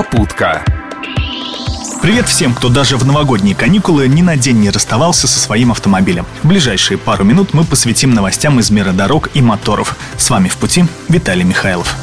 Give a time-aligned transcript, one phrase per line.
[0.00, 0.64] Попутка.
[2.00, 6.24] Привет всем, кто даже в новогодние каникулы ни на день не расставался со своим автомобилем.
[6.42, 9.94] В ближайшие пару минут мы посвятим новостям из мира дорог и моторов.
[10.16, 11.94] С вами в пути Виталий Михайлов.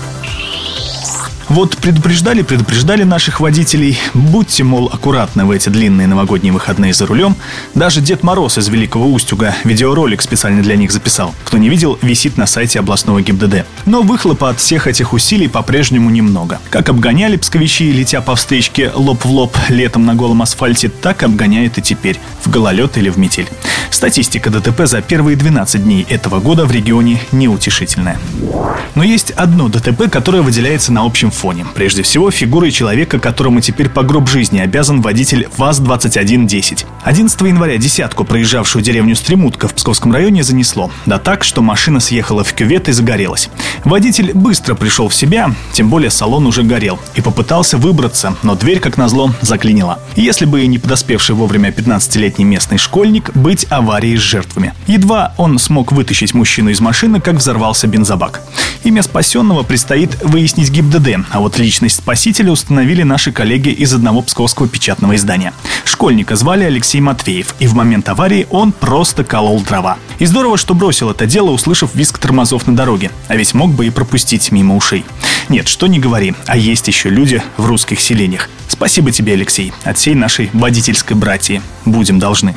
[1.50, 7.38] Вот предупреждали, предупреждали наших водителей, будьте, мол, аккуратны в эти длинные новогодние выходные за рулем.
[7.74, 11.34] Даже Дед Мороз из Великого Устюга видеоролик специально для них записал.
[11.46, 13.66] Кто не видел, висит на сайте областного ГИБДД.
[13.86, 16.60] Но выхлопа от всех этих усилий по-прежнему немного.
[16.70, 21.78] Как обгоняли псковичи, летя по встречке лоб в лоб летом на голом асфальте, так обгоняют
[21.78, 23.48] и теперь, в гололед или в метель.
[23.90, 28.20] Статистика ДТП за первые 12 дней этого года в регионе неутешительная.
[28.96, 31.66] Но есть одно ДТП, которое выделяется на общем фоне.
[31.76, 36.86] Прежде всего, фигурой человека, которому теперь по гроб жизни обязан водитель ВАЗ-2110.
[37.04, 40.92] 11 января десятку, проезжавшую деревню Стремутка в Псковском районе, занесло.
[41.06, 43.50] Да так, что машина съехала в кювет и загорелась.
[43.84, 48.80] Водитель быстро пришел в себя, тем более салон уже горел, и попытался выбраться, но дверь,
[48.80, 50.00] как назло, заклинила.
[50.16, 54.74] Если бы не подоспевший вовремя 15-летний местный школьник, быть аварии с жертвами.
[54.88, 58.42] Едва он смог вытащить мужчину из машины, как взорвался бензобак.
[58.84, 64.68] Имя спасенного предстоит выяснить ГИБДД, а вот личность спасителя установили наши коллеги из одного псковского
[64.68, 65.54] печатного издания.
[65.86, 69.98] Школьника звали Алексей Матвеев, и в момент аварии он просто колол дрова.
[70.20, 73.88] И здорово, что бросил это дело, услышав визг тормозов на дороге, а ведь мог бы
[73.88, 75.06] и пропустить мимо ушей.
[75.50, 78.50] Нет, что не говори, а есть еще люди в русских селениях.
[78.68, 81.62] Спасибо тебе, Алексей, от всей нашей водительской братьи.
[81.86, 82.56] Будем должны.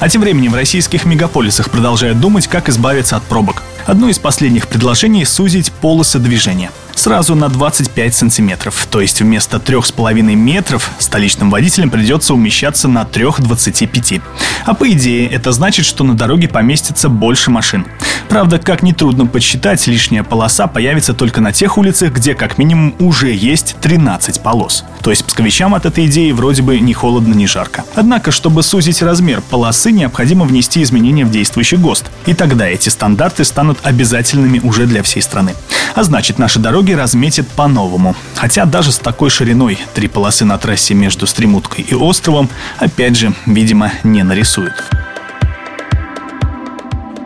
[0.00, 3.62] А тем временем в российских мегаполисах продолжают думать, как избавиться от пробок.
[3.88, 8.86] Одно из последних предложений– сузить полосы движения сразу на 25 сантиметров.
[8.90, 14.20] То есть вместо 3,5 метров столичным водителям придется умещаться на 3,25.
[14.66, 17.86] А по идее это значит, что на дороге поместится больше машин.
[18.28, 23.32] Правда, как нетрудно подсчитать, лишняя полоса появится только на тех улицах, где как минимум уже
[23.32, 24.84] есть 13 полос.
[25.02, 27.84] То есть псковичам от этой идеи вроде бы ни холодно, ни жарко.
[27.94, 32.06] Однако, чтобы сузить размер полосы, необходимо внести изменения в действующий ГОСТ.
[32.26, 35.54] И тогда эти стандарты станут обязательными уже для всей страны.
[35.94, 38.14] А значит, наши дороги разметят по-новому.
[38.34, 43.32] Хотя даже с такой шириной три полосы на трассе между Стремуткой и островом, опять же,
[43.46, 44.74] видимо, не нарисуют.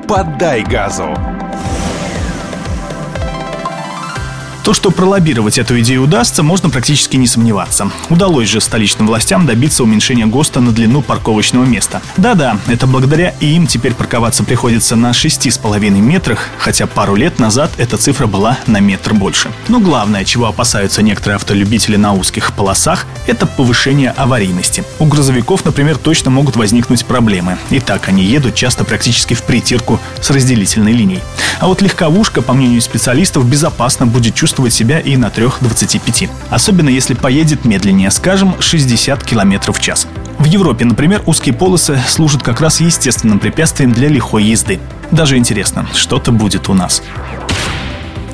[0.07, 1.17] Поддай газу!
[4.73, 7.91] То, что пролоббировать эту идею удастся, можно практически не сомневаться.
[8.09, 12.01] Удалось же столичным властям добиться уменьшения ГОСТа на длину парковочного места.
[12.17, 17.99] Да-да, это благодаря им теперь парковаться приходится на 6,5 метрах, хотя пару лет назад эта
[17.99, 19.53] цифра была на метр больше.
[19.69, 24.85] Но главное, чего опасаются некоторые автолюбители на узких полосах, это повышение аварийности.
[24.99, 27.59] У грузовиков, например, точно могут возникнуть проблемы.
[27.69, 31.21] И так они едут часто практически в притирку с разделительной линией.
[31.61, 36.31] А вот легковушка, по мнению специалистов, безопасно будет чувствовать себя и на 3,25.
[36.51, 40.07] Особенно если поедет медленнее, скажем, 60 км в час.
[40.39, 44.79] В Европе, например, узкие полосы служат как раз естественным препятствием для лихой езды.
[45.11, 47.03] Даже интересно, что-то будет у нас.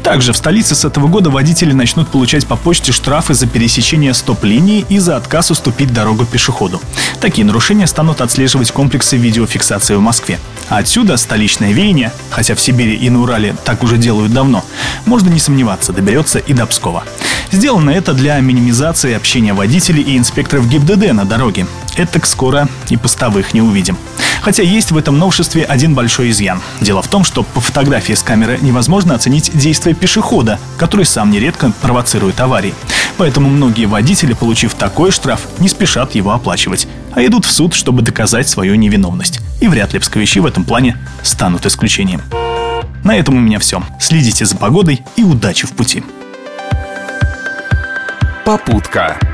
[0.09, 4.87] Также в столице с этого года водители начнут получать по почте штрафы за пересечение стоп-линии
[4.89, 6.81] и за отказ уступить дорогу пешеходу.
[7.21, 10.39] Такие нарушения станут отслеживать комплексы видеофиксации в Москве.
[10.71, 14.65] Отсюда столичное веяние, хотя в Сибири и на Урале так уже делают давно,
[15.05, 17.05] можно не сомневаться, доберется и до Пскова.
[17.51, 21.67] Сделано это для минимизации общения водителей и инспекторов ГИБДД на дороге.
[21.97, 23.97] Это скоро и постовых не увидим.
[24.43, 26.61] Хотя есть в этом новшестве один большой изъян.
[26.81, 31.73] Дело в том, что по фотографии с камеры невозможно оценить действия пешехода, который сам нередко
[31.81, 32.75] провоцирует аварии.
[33.17, 38.03] Поэтому многие водители, получив такой штраф, не спешат его оплачивать, а идут в суд, чтобы
[38.03, 39.41] доказать свою невиновность.
[39.61, 42.23] И вряд ли псковичи в этом плане станут исключением.
[43.03, 43.83] На этом у меня все.
[43.99, 46.05] Следите за погодой и удачи в пути.
[48.49, 49.28] Попутка.